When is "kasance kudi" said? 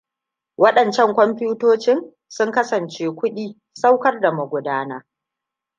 2.51-3.57